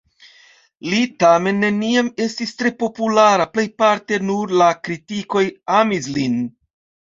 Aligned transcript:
Li 0.93 1.01
tamen 1.23 1.59
neniam 1.63 2.09
estis 2.25 2.55
tre 2.63 2.73
populara, 2.81 3.47
plejparte 3.59 4.21
nur 4.31 4.57
la 4.63 4.73
kritikoj 4.89 5.47
amis 5.85 6.13
lin. 6.19 6.45